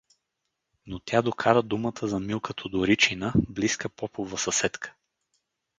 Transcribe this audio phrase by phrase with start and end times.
[0.87, 4.93] Но тя докара думата за Милка Тодоричина, близка попова съседка.